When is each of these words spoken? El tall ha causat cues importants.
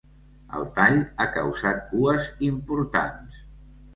El 0.59 0.63
tall 0.77 0.95
ha 1.01 1.27
causat 1.35 1.83
cues 1.91 2.31
importants. 2.47 3.39